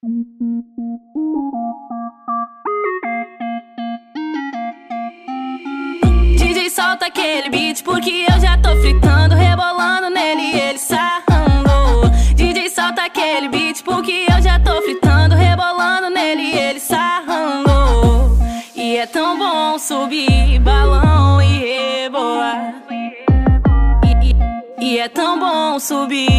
[0.00, 0.14] DJ
[6.70, 12.08] solta aquele beat porque eu já tô fritando, rebolando nele e ele sarrando.
[12.36, 18.38] DJ solta aquele beat porque eu já tô fritando, rebolando nele e ele sarrando.
[18.76, 22.84] E é tão bom subir balão e rebolar.
[22.88, 23.24] E,
[24.28, 24.36] e,
[24.92, 26.37] e é tão bom subir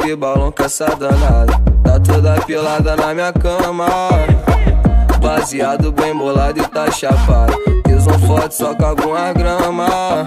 [0.00, 1.52] subir balão com essa danada.
[1.84, 3.86] Tá toda pelada na minha cama.
[5.20, 7.54] Baseado bem bolado e tá chapado.
[7.86, 10.26] Um foto só com alguma grama.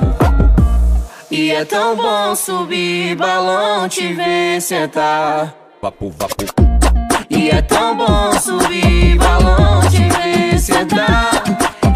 [1.32, 5.54] E é tão bom subir balão, te ver sentar.
[5.82, 6.46] Vapo, vapo.
[7.30, 11.32] E é tão bom subir balão, te ver sentar.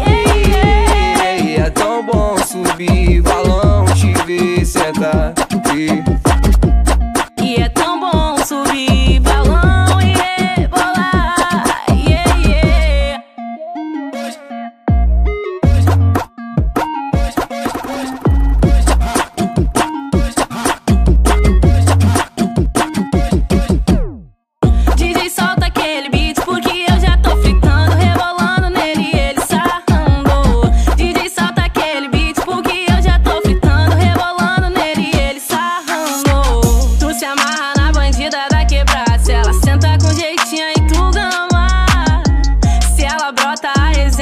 [0.04, 0.42] Ei,
[1.22, 5.32] ei, ei, é tão bom subir balão, te ver sentar.
[5.74, 6.17] E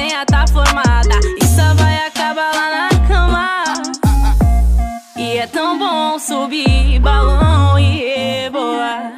[0.07, 3.65] resenha tá formada e só vai acabar lá na cama.
[5.17, 9.13] E é tão bom subir balão e rebolar.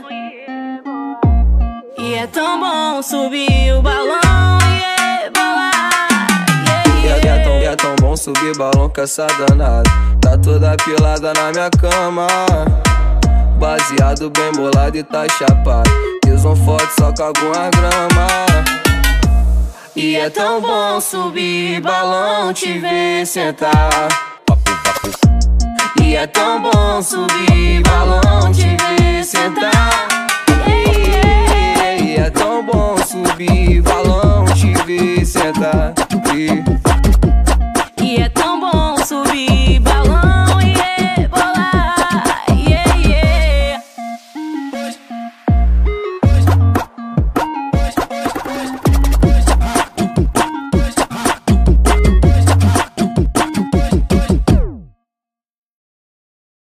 [1.99, 4.79] E é tão bom subir o balão e.
[7.05, 9.89] E é, é tão, bom subir balão com essa danada.
[10.21, 12.27] Tá toda pelada na minha cama.
[13.59, 15.91] Baseado bem bolado e tá chapado.
[16.25, 18.38] Fiz um foto só com alguma grama.
[19.99, 24.09] É e é tão bom subir balão te ver sentar.
[26.01, 30.09] E é tão bom subir balão te ver sentar.
[32.01, 35.98] E é tão bom subir balão te ver sentar.